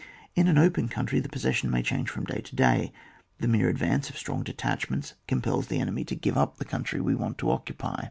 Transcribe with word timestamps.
In 0.33 0.47
an 0.47 0.57
open 0.57 0.87
country, 0.89 1.19
the 1.19 1.29
possession 1.29 1.69
may 1.69 1.83
change 1.83 2.09
from 2.09 2.25
day 2.25 2.41
to 2.41 2.55
day. 2.55 2.91
The 3.37 3.47
mere 3.47 3.69
advance 3.69 4.09
of 4.09 4.17
strong 4.17 4.41
detachments 4.41 5.13
compels 5.27 5.67
the 5.67 5.79
enemy 5.79 6.05
to 6.05 6.15
give 6.15 6.39
up 6.39 6.57
the 6.57 6.65
country 6.65 6.99
we 6.99 7.13
want 7.13 7.37
to 7.37 7.51
occupy. 7.51 7.99